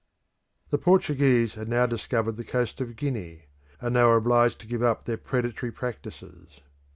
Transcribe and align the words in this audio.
The 0.71 0.79
Portuguese 0.79 1.53
had 1.53 1.69
now 1.69 1.85
discovered 1.85 2.31
the 2.31 2.43
coast 2.43 2.81
of 2.81 2.95
Guinea, 2.95 3.43
and 3.79 3.95
they 3.95 4.03
were 4.03 4.15
obliged 4.17 4.57
to 4.61 4.65
give 4.65 4.81
up 4.81 5.03
their 5.03 5.15
predatory 5.15 5.71
practices. 5.71 6.61